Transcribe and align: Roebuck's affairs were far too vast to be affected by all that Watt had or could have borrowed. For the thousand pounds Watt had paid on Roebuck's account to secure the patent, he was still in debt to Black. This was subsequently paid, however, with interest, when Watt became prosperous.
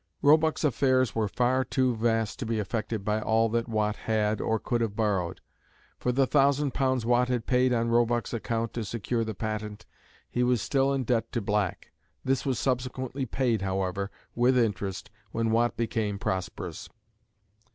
Roebuck's 0.23 0.63
affairs 0.63 1.13
were 1.13 1.27
far 1.27 1.63
too 1.63 1.95
vast 1.95 2.39
to 2.39 2.45
be 2.47 2.57
affected 2.57 3.05
by 3.05 3.21
all 3.21 3.49
that 3.49 3.67
Watt 3.69 3.95
had 3.97 4.41
or 4.41 4.57
could 4.57 4.81
have 4.81 4.95
borrowed. 4.95 5.41
For 5.99 6.11
the 6.11 6.25
thousand 6.25 6.73
pounds 6.73 7.05
Watt 7.05 7.27
had 7.27 7.45
paid 7.45 7.71
on 7.71 7.89
Roebuck's 7.89 8.33
account 8.33 8.73
to 8.73 8.83
secure 8.83 9.23
the 9.23 9.35
patent, 9.35 9.85
he 10.27 10.41
was 10.41 10.59
still 10.59 10.91
in 10.91 11.03
debt 11.03 11.31
to 11.33 11.41
Black. 11.41 11.91
This 12.25 12.47
was 12.47 12.57
subsequently 12.57 13.27
paid, 13.27 13.61
however, 13.61 14.09
with 14.33 14.57
interest, 14.57 15.11
when 15.33 15.51
Watt 15.51 15.77
became 15.77 16.17
prosperous. 16.17 16.89